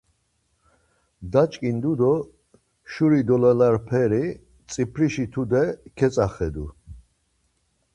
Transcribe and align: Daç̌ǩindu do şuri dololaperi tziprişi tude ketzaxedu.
Daç̌ǩindu 1.31 1.91
do 1.99 2.13
şuri 2.91 3.21
dololaperi 3.27 4.25
tziprişi 4.67 5.25
tude 5.33 5.63
ketzaxedu. 5.97 6.65